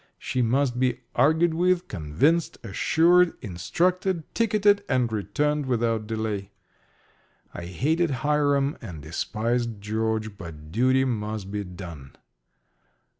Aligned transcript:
She 0.17 0.41
must 0.41 0.79
be 0.79 1.01
argued 1.13 1.53
with, 1.53 1.87
convinced, 1.87 2.57
assured, 2.63 3.33
instructed, 3.39 4.23
ticketed, 4.33 4.83
and 4.89 5.13
returned 5.13 5.67
without 5.67 6.07
delay. 6.07 6.49
I 7.53 7.65
hated 7.67 8.09
Hiram 8.25 8.79
and 8.81 9.03
despised 9.03 9.79
George; 9.79 10.39
but 10.39 10.71
duty 10.71 11.05
must 11.05 11.51
be 11.51 11.63
done. 11.63 12.15